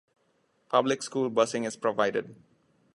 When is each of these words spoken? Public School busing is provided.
Public 0.69 1.03
School 1.03 1.29
busing 1.29 1.63
is 1.67 1.75
provided. 1.75 2.35